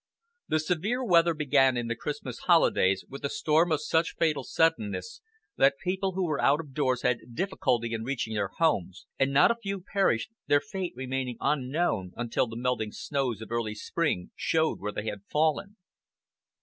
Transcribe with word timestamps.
The 0.47 0.57
severe 0.59 1.05
weather 1.05 1.35
began 1.35 1.77
in 1.77 1.85
the 1.85 1.95
Christmas 1.95 2.39
holidays 2.47 3.05
with 3.07 3.23
a 3.23 3.29
storm 3.29 3.71
of 3.71 3.81
such 3.83 4.15
fatal 4.17 4.43
suddenness 4.43 5.21
that 5.57 5.77
people 5.77 6.13
who 6.13 6.25
were 6.25 6.41
out 6.41 6.59
of 6.59 6.73
doors 6.73 7.03
had 7.03 7.35
difficulty 7.35 7.93
in 7.93 8.03
reaching 8.03 8.33
their 8.33 8.47
homes, 8.57 9.05
and 9.19 9.31
not 9.31 9.51
a 9.51 9.55
few 9.61 9.79
perished, 9.93 10.31
their 10.47 10.59
fate 10.59 10.93
remaining 10.95 11.37
unknown 11.39 12.13
until 12.15 12.47
the 12.47 12.57
melting 12.57 12.91
snows 12.91 13.41
of 13.43 13.51
early 13.51 13.75
spring 13.75 14.31
showed 14.35 14.79
where 14.79 14.91
they 14.91 15.05
had 15.05 15.21
fallen. 15.31 15.77